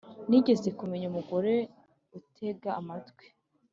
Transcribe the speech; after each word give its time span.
nigeze 0.29 0.69
kumenya 0.79 1.05
umugore 1.11 1.53
utega 2.19 2.69
amatwi 2.79 3.27